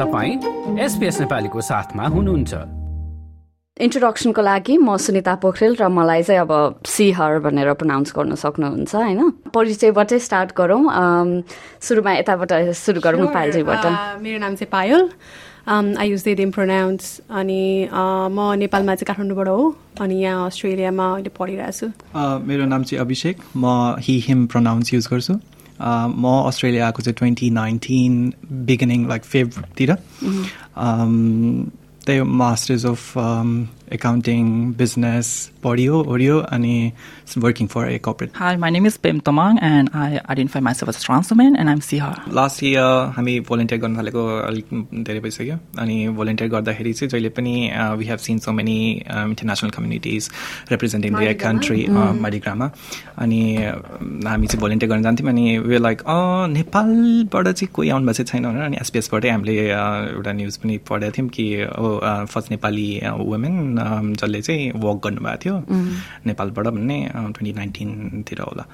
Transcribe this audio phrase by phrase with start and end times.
[0.00, 2.52] तपाईँ एसपिएस नेपालीको साथमा हुनुहुन्छ।
[3.76, 9.20] इन्ट्रोडक्सनको लागि म सुनिता पोखरेल र मलाई चाहिँ अब सिहर भनेर प्रोनाउन्स गर्न सक्नुहुन्छ होइन?
[9.52, 10.82] परिचयबाटै स्टार्ट गरौँ।
[11.84, 13.84] सुरुमा यताबाट सुरु गरौँ पायलजीबाट
[14.24, 15.00] मेरो नाम चाहिँ Payal.
[15.68, 21.32] I use they them pronouns अनि म नेपालमा चाहिँ काठमाडौँबाट हो। अनि यहाँ अस्ट्रेलियामा अहिले
[21.36, 21.86] पढिरहेको छु।
[22.48, 25.34] मेरो नाम चाहिँ अभिषेक। म हि हिम प्रोनाउन्स युज गर्छु।
[25.80, 30.44] Um, more Australia because the 2019 beginning like February, mm-hmm.
[30.76, 31.72] Um,
[32.04, 36.92] they are masters of um, accounting, business, audio, audio, and
[37.36, 38.30] working for a corporate.
[38.34, 41.68] Hi, my name is Pem Tamang, and I identify myself as a trans woman, and
[41.68, 42.32] I'm Siha.
[42.32, 42.82] Last year,
[43.16, 44.66] हामी volunteer गर्न थालेको अलिक
[45.06, 47.54] धेरै भइसक्यो अनि volunteer गर्दाखेरि चाहिँ जहिले पनि
[47.98, 50.30] we have seen so many international communities
[50.70, 51.86] representing the country
[52.24, 52.70] माडिग्रामा
[53.26, 53.42] अनि
[54.30, 56.02] हामी चाहिँ भोलिन्टियर गर्न जान्थ्यौँ अनि वे लाइक
[56.56, 61.28] नेपालबाट चाहिँ कोही आउनु भएको छैन भनेर अनि एसपिएसबाटै हामीले एउटा न्युज पनि पढेको थियौँ
[61.36, 61.46] कि
[62.32, 62.88] फर्स्ट नेपाली
[63.30, 63.79] वुमेन
[64.20, 65.56] जसले चाहिँ वक गर्नुभएको थियो
[66.26, 68.64] नेपालबाट भन्ने ट्वेन्टी नाइन्टिनतिर होला।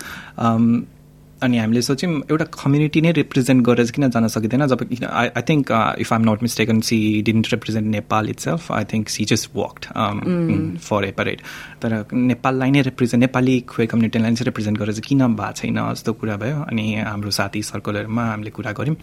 [1.37, 5.73] अनि हामीले सोच्यौँ एउटा कम्युनिटी नै रिप्रेजेन्ट गरेर किन जान सकिँदैन जब I I think
[6.01, 11.05] if I'm not mistaken she didn't represent Nepal itself I think she just worked for
[11.05, 11.41] a parade
[11.83, 16.13] तर नेपाललाई नै रिप्रेजेन्ट नेपाली खुवे कम्युनिटीलाई चाहिँ रिप्रेजेन्ट गरेर चाहिँ किन भएको छैन जस्तो
[16.17, 18.97] कुरा भयो। अनि हाम्रो साथी सर्कलहरूमा हामीले कुरा गऱ्यौँ।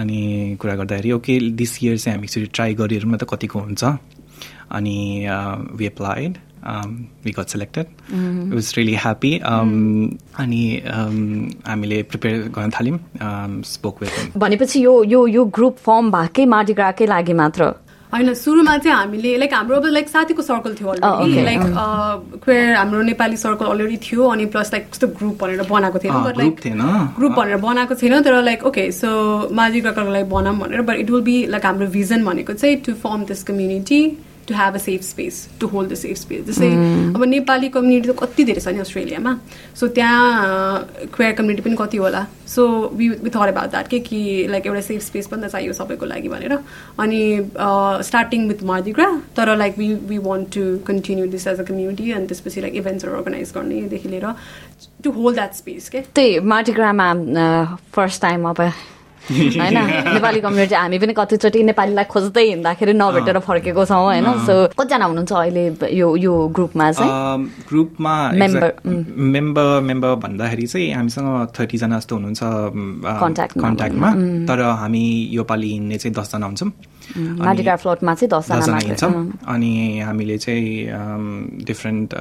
[0.00, 3.84] अनि कुरा गर्दाखेरि ओके दिस इयर चाहिँ हामी एकचोटि ट्राई गरिहेरौँ त कतिको हुन्छ।
[4.70, 5.26] अनि
[5.76, 6.38] we applied
[7.24, 7.86] we got selected
[8.54, 10.62] was really happy अनि
[11.68, 12.98] हामीले प्रिपेयर गर्न थाल्यौँ
[13.66, 17.72] स्पोक विथ भनेपछि यो यो यो ग्रुप फर्म भएकै मार्डिग्राकै लागि मात्र?
[18.12, 21.60] होइन सुरुमा चाहिँ हामीले लाइक हाम्रो अब लाइक साथीको सर्कल थियो अलरेडी लाइक
[22.44, 26.38] क्वेयर हाम्रो नेपाली सर्कल अलरेडी थियो अनि प्लस लाइक कस्तो ग्रुप भनेर बनाएको थिएन बट
[26.38, 26.60] लाइक
[27.18, 29.08] ग्रुप भनेर बनाएको थिएन तर लाइक ओके सो
[29.60, 33.24] माजिग्राको लागि बनाऊँ भनेर but it will be like हाम्रो भिजन भनेको चाहिँ to form
[33.24, 34.00] this community
[34.48, 36.70] to have a safe space to hold the safe space जस्तै
[37.14, 39.38] अब नेपाली कम्युनिटी त कति धेरै छ नि अस्ट्रेलियामा
[39.80, 42.26] सो त्यहाँ क्वेयर कम्युनिटी पनि कति होला.
[42.46, 42.62] सो
[42.94, 44.20] वी वि थर अबाउट द्याट के कि
[44.50, 46.58] लाइक एउटा सेफ स्पेस पनि त चाहियो सबैको लागि भनेर.
[47.00, 47.22] अनि
[48.08, 52.26] स्टार्टिङ विथ मार्दिग्रा तर like we we want to continue this as a community अनि
[52.26, 54.26] त्यसपछि लाइक इभेन्ट्सहरू अर्गनाइज गर्नेदेखि लिएर
[55.04, 56.00] टु होल्ड द्याट स्पेस के?
[56.14, 57.12] त्यही मार्टिग्रामा
[57.94, 58.60] फर्स्ट टाइम अब
[59.30, 59.78] होइन?
[60.14, 64.26] नेपाली कम्युनिटी हामी पनि कतिचोटि नेपालीलाई खोज्दै हिँड्दाखेरि नभेटेर फर्केको छौँ होइन?
[64.46, 65.64] सो कतिजना हुनुहुन्छ अहिले
[65.98, 67.46] यो यो ग्रुपमा चाहिँ?
[67.68, 68.72] ग्रुपमा मेम्बर
[69.36, 71.28] मेम्बर मेम्बर भन्दाखेरि चाहिँ हामीसँग
[71.58, 72.42] थर्टीजना जस्तो हुनुहुन्छ
[73.62, 74.10] कन्ट्याक्टमा
[74.48, 76.70] तर हामी यो पालि हिँड्ने चाहिँ दसजना हुन्छौँ।
[77.82, 79.14] फ्लोटमा चाहिँ दसजना हिँड्छौँ।
[79.54, 82.14] अनि हामीले चाहिँ different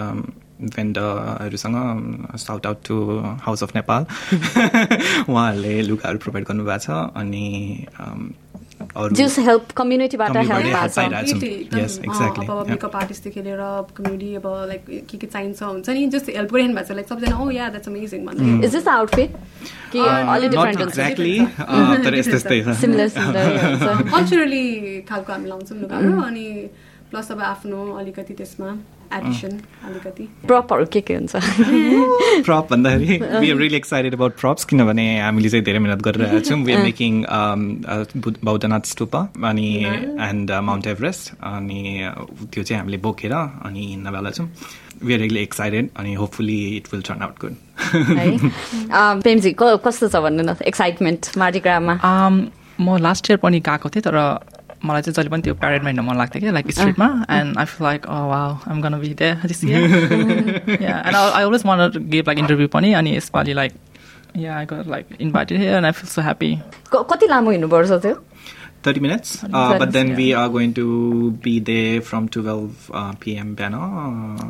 [0.61, 1.77] भेन्डरहरूसँग
[2.37, 2.95] sought out to
[3.45, 4.01] House of Nepal
[5.29, 6.87] उहाँहरूले लुगाहरू प्रोभाइड गर्नुभएको छ
[7.21, 7.45] अनि
[9.45, 10.31] हेल्प कम्युनिटीबाट
[12.69, 13.61] मेकअप आर्टिस्टदेखि लिएर
[13.97, 17.35] कम्युनिटी अब लाइक के के चाहिन्छ हुन्छ नि जस्ट हेल्प गरिरहनु भएको छ। लाइक सबजना
[17.37, 19.29] ओ या द्याट्स अमेजिङ भन्दै। इज दिस आउटफिट
[19.91, 19.99] कि
[20.35, 20.97] अलि डिफरेन्ट हुन्छ
[22.05, 23.45] तर यस्तै यस्तै सिमिलर सिमिलर
[24.11, 24.65] कल्चरली
[25.09, 26.47] खालको हामी लाउँछौँ लुगाहरू अनि
[27.11, 28.69] प्लस अब आफ्नो अलिकति त्यसमा
[29.13, 29.53] एडिसन
[29.85, 31.35] अलिकति। प्रपहरू के के हुन्छ?
[32.47, 36.59] प्रप भन्दाखेरि we are really excited about props किनभने हामीले चाहिँ धेरै मिहिनेत गरिरहेको छौँ।
[36.63, 37.13] We are making
[38.43, 39.67] Boudhanath stupa अनि
[40.29, 41.81] एन्ड माउन्ट एभरेस्ट अनि
[42.53, 44.47] त्यो चाहिँ हामीले बोकेर अनि हिँड्नवाला छौँ।
[45.03, 47.55] वी आर रियली एक्साइटेड अनि hopefully it will turn out good
[49.27, 50.55] Premji कस्तो छ भन्नु न?
[50.63, 51.99] एक्साइटमेन्ट मार्टिग्रामा
[52.79, 54.17] म। लास्ट इयर पनि गएको थिएँ तर
[54.85, 57.85] मलाई चाहिँ जहिले पनि त्यो प्यारेडमा हिँड्न मन लाग्थ्यो क्या like स्ट्रिटमा and I feel
[57.87, 62.93] like wow I'm gonna be there this and I always want give like interview पनि
[63.01, 63.73] अनि यसपालि like
[64.37, 66.55] yeah I got like invited and I feel so happy
[66.95, 68.15] कति लामो हिँड्नुपर्छ त्यो?
[68.83, 69.43] 30 minutes.
[69.43, 70.85] Uh, but then we are going to
[71.43, 73.55] be there from 12 uh, p.m.
[73.55, 73.75] बिहान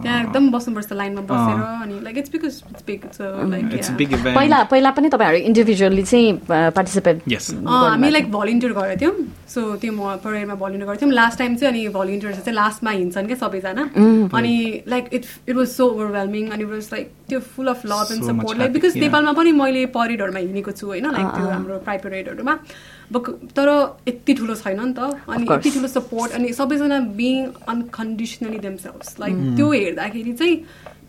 [0.03, 3.00] त्यहाँ एकदम बस्नुपर्छ लाइनमा बसेर अनि like it's because it's big
[3.52, 8.74] like it's big event पहिला पहिला पनि तपाईँहरू इन्डिभिजुअली चाहिँ पार्टिसिपेट यस हामी लाइक भलिन्टियर
[8.74, 9.16] गरेको थियौँ।
[9.54, 13.28] सो त्यो म परेडमा भलिन्टियर गरेको थियौँ। लास्ट टाइम चाहिँ अनि भलिन्टियर चाहिँ लास्टमा हिँड्छन्
[13.28, 13.83] क्या सबैजना।
[14.38, 14.56] अनि
[14.88, 18.57] like it it was so overwhelming अनि वाज लाइक त्यो full of love and support
[18.60, 21.12] like because नेपालमा पनि मैले परेडहरूमा हिँडेको छु होइन?
[21.12, 22.56] लाइक त्यो हाम्रो प्राइभ परेडहरूमा
[23.58, 23.69] तर
[24.08, 25.00] यति ठुलो छैन नि त।
[25.30, 30.56] अनि यति ठुलो सपोर्ट अनि सबैजना बिङ अनकन्डिसनली देमसेल्भ्स लाइक त्यो हेर्दाखेरि चाहिँ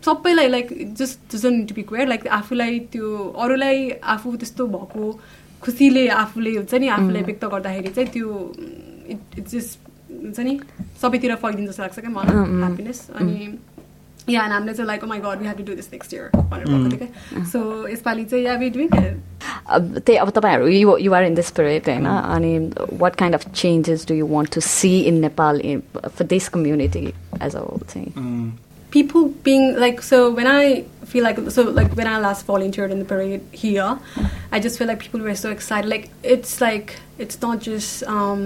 [0.05, 0.67] सबैलाई like
[0.99, 3.07] just doesn't to be queer like आफूलाई त्यो
[3.43, 5.11] अरूलाई आफू त्यस्तो भएको
[5.63, 8.29] खुसीले आफूले हुन्छ नि आफूलाई व्यक्त गर्दाखेरि चाहिँ त्यो
[9.13, 9.79] इट इट्स जस्ट
[10.11, 10.59] हुन्छ नि
[11.01, 13.37] सबैतिर फैलिन्छ जस्तो लाग्छ क्या मलाई ह्याप्पिनेस अनि
[14.29, 16.89] या हामीले चाहिँ like my god we have to do this next year भनेर भएको
[16.89, 21.51] थियो क्या सो यसपालि चाहिँ या वी डुइङ त्यही अब तपाईँहरू you you're in this
[21.59, 22.57] parade होइन अनि
[23.03, 25.61] what kind of changes do you want to see in Nepal
[25.97, 27.05] for this community
[27.41, 28.61] as a whole चाहिँ
[28.93, 32.99] people being like so when i feel like so like when i last volunteered in
[32.99, 33.87] the parade here
[34.51, 36.05] i just feel like people were so excited like
[36.35, 36.93] it's like
[37.25, 38.43] it's not just um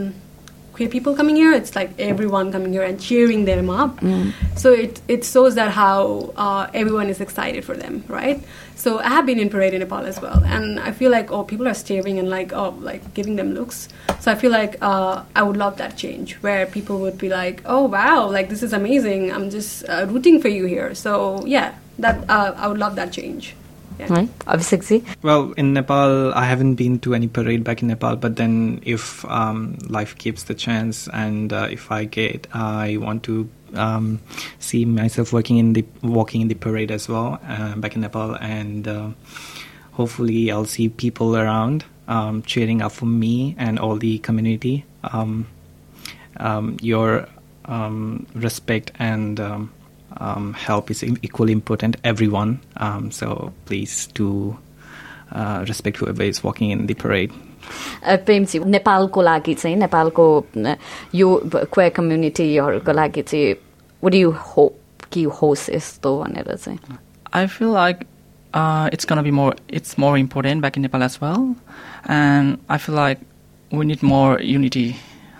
[0.77, 1.51] queer people coming here.
[1.51, 3.99] It's like everyone coming here and cheering them up.
[3.99, 4.31] Mm.
[4.55, 8.41] So it, it shows that how uh, everyone is excited for them, right?
[8.75, 11.43] So I have been in Parade in Nepal as well, and I feel like oh,
[11.43, 13.89] people are staring and like oh, like giving them looks.
[14.19, 17.63] So I feel like uh, I would love that change where people would be like,
[17.65, 19.31] oh wow, like this is amazing.
[19.33, 20.93] I'm just uh, rooting for you here.
[20.93, 23.55] So yeah, that uh, I would love that change.
[23.99, 24.13] Yeah.
[24.13, 25.03] Right, obviously.
[25.23, 29.25] Well, in Nepal, I haven't been to any parade back in Nepal, but then if
[29.25, 34.21] um, life gives the chance and uh, if I get, I want to um,
[34.59, 38.35] see myself working in the walking in the parade as well uh, back in Nepal,
[38.35, 39.09] and uh,
[39.93, 44.85] hopefully I'll see people around um, cheering up for me and all the community.
[45.03, 45.47] Um,
[46.39, 47.27] um, your
[47.65, 49.39] um, respect and
[50.18, 54.58] um, help is equally important everyone um, so please do
[55.32, 57.32] uh, respect whoever is walking in the parade
[58.26, 60.24] Premji नेपालको लागि चाहिँ नेपालको
[61.14, 63.54] यो queer कम्युनिटीहरूको लागि चाहिँ
[64.04, 66.98] would you hope कि होस् यस्तो भनेर चाहिँ
[67.34, 68.04] I feel like
[68.92, 71.56] it's going to be more it's more important back in nepal as well
[72.06, 73.20] and i feel like
[73.70, 74.96] we need more unity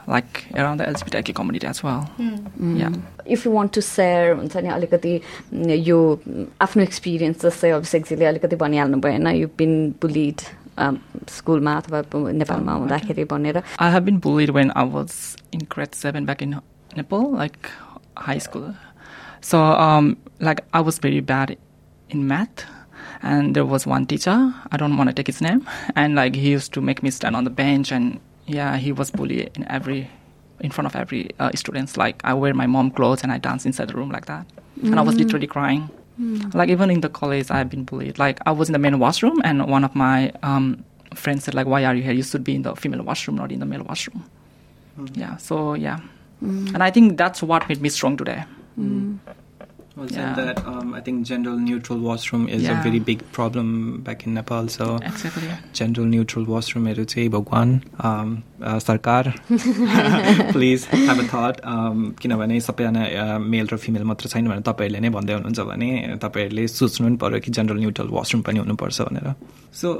[0.07, 2.11] like around the LGBTQ community as well.
[2.19, 2.79] Mm.
[2.79, 2.93] Yeah.
[3.25, 5.21] If you want to share हुन्छ नि अलिकति
[5.89, 5.99] यो
[6.61, 9.73] आफ्नो experience जस्तै अब सेक्सीले अलिकति भनिहाल्नु भएन यु बिन
[10.03, 10.41] बुलिड
[11.39, 12.03] स्कुलमा अथवा
[12.43, 15.15] नेपालमा हुँदाखेरि भनेर I have been bullied when I was
[15.55, 16.55] in grade seven back in
[16.97, 17.67] Nepal like
[18.27, 18.73] high school
[19.51, 19.59] so
[20.43, 21.57] like I was very bad
[22.15, 22.71] in math
[23.31, 24.35] and there was one teacher
[24.77, 25.59] i don't want to take his name
[26.03, 29.12] and like he used to make me stand on the bench and yeah, he was
[29.12, 30.10] bullied in every,
[30.60, 31.98] in front of every uh, students.
[31.98, 34.48] Like I wear my mom clothes and I dance inside the room like that,
[34.80, 34.90] mm.
[34.90, 35.20] and I was mm.
[35.20, 35.90] literally crying.
[36.20, 36.56] Mm.
[36.56, 38.18] Like even in the college, I've been bullied.
[38.18, 40.84] Like I was in the main washroom, and one of my um,
[41.14, 42.14] friends said, "Like, why are you here?
[42.14, 44.24] You should be in the female washroom, not in the male washroom."
[44.98, 45.18] Mm.
[45.18, 45.38] Yeah.
[45.38, 46.00] So yeah,
[46.44, 46.74] mm.
[46.74, 48.46] and I think that's what made me strong today.
[49.98, 50.04] Mm.
[50.04, 50.34] Also, yeah.
[50.36, 52.80] that um, I think gender neutral washroom is yeah.
[52.80, 54.68] a very big problem back in Nepal.
[54.68, 55.50] So, exactly.
[55.74, 57.80] gender neutral washroomहरू चाहिँ भगवान्
[58.88, 59.34] सरकार
[60.54, 61.62] please have a thought
[62.22, 65.90] किनभने सबैजना मेल र female मात्र छैन भने तपाईँहरूले नै भन्दै हुनुहुन्छ भने
[66.22, 69.34] तपाईँहरूले सोच्नु पनि पऱ्यो कि जेनरल न्युट्रल वासरुम पनि हुनुपर्छ भनेर
[69.74, 69.94] so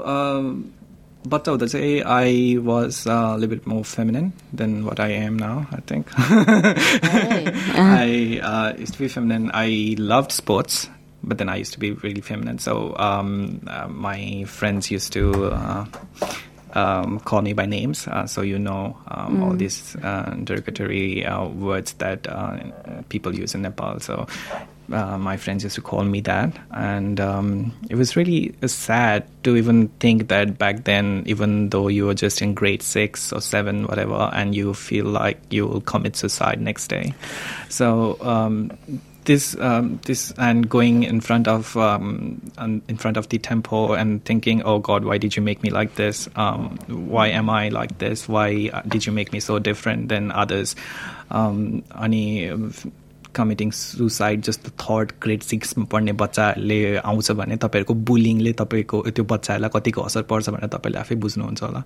[1.28, 5.08] but I would say I was uh, a little bit more feminine than what I
[5.08, 5.66] am now.
[5.70, 6.08] I think.
[6.16, 9.50] I uh, used to be feminine.
[9.52, 10.88] I loved sports,
[11.22, 12.58] but then I used to be really feminine.
[12.58, 15.52] So um, uh, my friends used to.
[15.52, 15.86] Uh,
[16.74, 19.42] um, call me by names, uh, so you know um, mm.
[19.42, 22.58] all these uh, derogatory uh, words that uh,
[23.08, 24.00] people use in Nepal.
[24.00, 24.26] So
[24.92, 29.56] uh, my friends used to call me that, and um, it was really sad to
[29.56, 33.86] even think that back then, even though you were just in grade six or seven,
[33.86, 37.14] whatever, and you feel like you will commit suicide next day.
[37.68, 38.72] So um,
[39.28, 42.40] this um, this and going in front of um,
[42.88, 45.94] in front of the temple and thinking, oh God, why did you make me like
[45.96, 46.28] this?
[46.36, 48.28] Um, why am I like this?
[48.28, 50.74] Why uh, did you make me so different than others?
[51.30, 52.24] Um, any
[53.36, 59.70] committing suicide जस्तो third grade सिक्समा पढ्ने बच्चाले आउँछ भने तपाईँहरूको बुलिङले तपाईँको त्यो बच्चाहरूलाई
[59.74, 61.82] कतिको असर पर्छ भनेर तपाईँले आफै बुझ्नुहुन्छ होला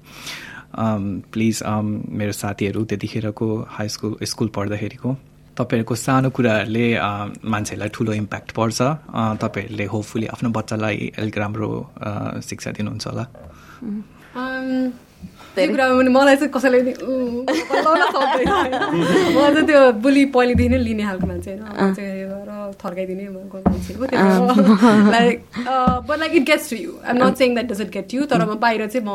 [1.34, 5.16] प्लिज um, um, मेरो साथीहरू त्यतिखेरको हाई स्कुल स्कुल पढ्दाखेरिको
[5.58, 6.86] तपाईँहरूको सानो कुराहरूले
[7.44, 8.80] मान्छेलाई ठुलो इम्प्याक्ट पर्छ।
[9.42, 11.70] तपाईँहरूले होपफुली आफ्नो बच्चालाई अलिक राम्रो
[12.48, 13.24] शिक्षा दिनुहुन्छ होला।
[15.54, 16.80] त्यो कुरामा पनि मलाई चाहिँ कसैले
[19.36, 24.04] मलाई चाहिँ त्यो बुली पहिलेदेखि नै लिने खालको मान्छे होइन। चाहिँ थर्काइदिने मान्छे हो
[25.12, 25.36] like
[26.08, 28.40] but like it gets to you I'm not saying that does it get you तर
[28.44, 29.10] म बाहिर चाहिँ म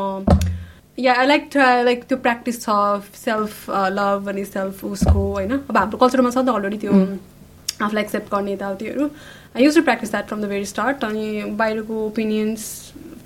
[0.98, 2.70] yeah I like try like त्यो प्र्याक्टिस छ
[3.16, 8.02] सेल्फ लभ अनि सेल्फ उसको होइन अब हाम्रो कल्चरमा छ नि त अलरेडी त्यो आफूलाई
[8.02, 9.08] एक्सेप्ट गर्ने यताउतिहरू
[9.56, 12.64] I use to practice that from the very start अनि बाहिरको ओपिनियन्स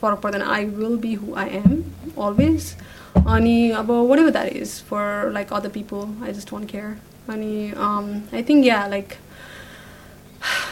[0.02, 1.82] फरक पर्दैन I will be who I am
[2.20, 2.74] always
[3.26, 7.72] अनि अब whatever that is for like other people I just want care अनि
[8.34, 9.14] आई थिङ्क या लाइक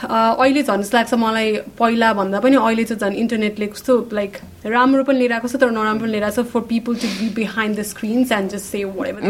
[0.03, 5.03] अहिले झन् जस्तो लाग्छ मलाई पहिला भन्दा पनि अहिले चाहिँ झन् इन्टरनेटले कस्तो लाइक राम्रो
[5.05, 8.33] पनि लिइरहेको छ तर नराम्रो पनि लिइरहेको छ for people to be behind the screens
[8.33, 9.21] and just say whatever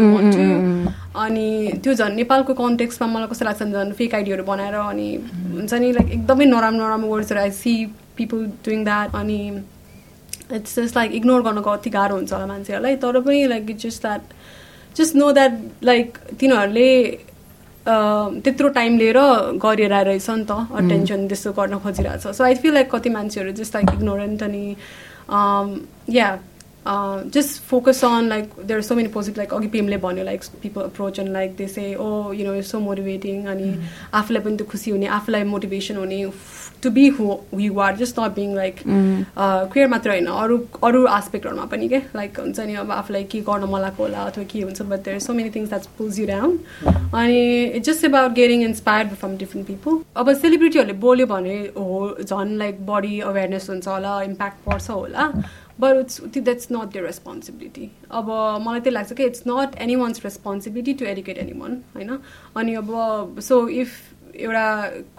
[1.17, 1.47] अनि
[1.83, 5.09] त्यो झन् नेपालको कन्टेक्समा मलाई कस्तो लाग्छ झन् फेक आइडीहरू बनाएर अनि
[5.51, 7.75] हुन्छ नि लाइक एकदमै नराम्रो नराम्रो वर्ड्सहरू I see
[8.17, 9.39] people doing that अनि
[10.53, 14.01] इट्स जस्ट लाइक इग्नोर गर्नको अति गाह्रो हुन्छ होला मान्छेहरूलाई तर पनि like it's just
[14.01, 14.33] that
[14.95, 16.89] just know that like तिनीहरूले
[17.87, 19.17] त्यत्रो टाइम लिएर
[19.57, 23.75] गरेर रहेछ नि त अटेन्सन त्यस्तो गर्न खोजिरहेछ। सो आई फिल लाइक कति मान्छेहरू जस्ट
[23.75, 24.75] लाइक इग्नोरेन्ट अनि
[26.09, 26.27] या
[26.85, 30.81] just focus on like there are so many positive like अघि पिएमले भन्यो like people
[30.81, 33.73] approach and like they say oh you know so motivating अनि
[34.13, 36.25] आफूलाई पनि त्यो खुसी हुने आफूलाई मोटिभेसन हुने
[36.83, 41.65] to be who you are just not being like clear मात्र होइन अरू अरू आस्पेक्टहरूमा
[41.73, 44.81] पनि के लाइक हुन्छ नि अब आफूलाई के गर्न मन लागेको होला अथवा के हुन्छ
[44.83, 46.59] but there so many things that's pulls you down
[47.13, 52.57] अनि it's just about getting inspired from different people अब सेलिब्रिटीहरूले बोल्यो भने हो झन्
[52.57, 55.31] लाइक बडी अवेरनेस हुन्छ होला इम्प्याक्ट पर्छ होला
[55.79, 58.29] but it's that's not the responsibility अब
[58.61, 62.17] मलाई त्यही लाग्छ कि it's not anyone's responsibility to educate anyone होइन?
[62.55, 63.89] अनि अब सो इफ
[64.35, 64.65] एउटा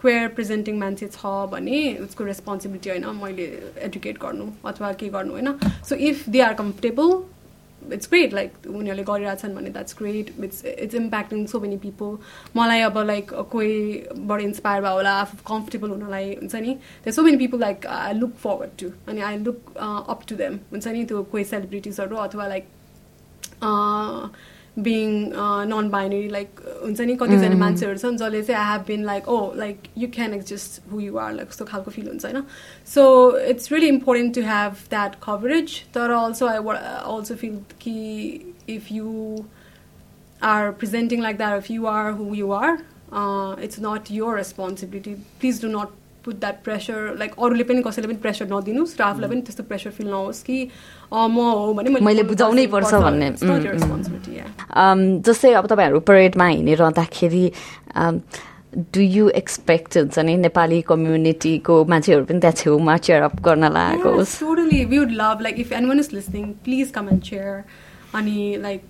[0.00, 3.44] क्वेयर प्रेजेन्टिङ मान्छे छ भने उसको रेस्पोन्सिबिलिटी होइन मैले
[3.84, 5.58] एडुकेट गर्नु अथवा के गर्नु होइन?
[5.88, 7.12] So if they are comfortable
[7.92, 12.16] it's great like उनीहरूले गरिरहेछन् भने that's great it's it's impacting so many people
[12.56, 17.36] मलाई अब लाइक कोहीबाट इन्सपायर भयो होला आफू कम्फर्टेबल हुनलाई हुन्छ नि त्यो so many
[17.38, 21.22] people like I look forward to अनि I look up to them हुन्छ नि त्यो
[21.32, 22.68] कोही सेलिब्रिटिजहरू अथवा like
[24.78, 25.08] being
[25.68, 29.52] non binary like हुन्छ नि कतिजना मान्छेहरू छन् जसले चाहिँ I have been like oh
[29.56, 32.42] like you can exist who you are like कस्तो खालको फिल हुन्छ होइन?
[32.94, 33.02] So
[33.50, 37.96] it's really important to have that coverage तर अल्सो आई अल्सो फिल कि
[38.68, 39.44] if you
[40.42, 42.76] are presenting like that if you are who you are
[43.64, 48.20] it's not your responsibility please do not put that pressure like अरूले पनि कसैले पनि
[48.22, 50.58] pressure नदिनुहोस् र आफूलाई पनि त्यस्तो प्रेसर फिल नहोस् कि
[51.12, 53.28] म हो भने मैले बुझाउनै पर्छ भन्ने
[55.22, 57.44] जस्तै अब तपाईँहरू परेडमा हिँडिरहँदाखेरि
[58.92, 64.12] डु यु एक्सपेक्ट हुन्छ नि नेपाली कम्युनिटीको मान्छेहरू पनि त्यहाँ छेउमा चेयर अप गर्न लागेको
[64.12, 67.62] होस् totally we would love like if anyone is listening please come and cheer
[68.14, 68.82] अनि लाइक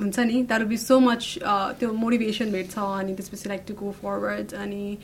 [0.00, 1.26] हुन्छ नि द्याट बी सो मच
[1.80, 4.98] त्यो मोटिभेसन भेट्छ अनि त्यसपछि लाइक टु गो फरवर्ड अनि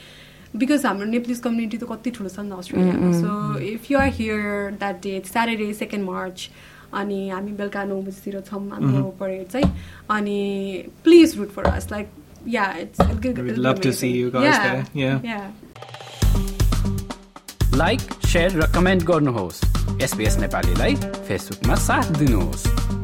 [0.57, 4.43] बिकज हाम्रो नेपालिज कम्युनिटी त कति ठुलो छ नि अस्ट्रेलियामा so if you are here
[4.79, 6.49] that day Saturday second March
[6.93, 9.71] अनि हामी बेलुका नौ बजीतिर छौँ हाम्रो परेड चाहिँ।
[10.11, 10.41] अनि
[11.05, 12.09] please root for us like
[12.49, 12.99] yeah it's
[17.77, 19.61] like share र कमेन्ट गर्नुहोस्।
[20.03, 20.95] एसपिएस नेपालीलाई
[21.29, 23.00] फेसबुकमा साथ दिनुहोस्।